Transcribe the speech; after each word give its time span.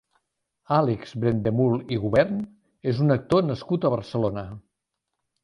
Àlex 0.77 1.11
Brendemühl 1.25 1.83
i 1.97 1.99
Gubern 2.07 2.41
és 2.93 3.03
un 3.07 3.17
actor 3.17 3.47
nascut 3.51 3.87
a 3.87 3.93
Barcelona. 3.99 4.49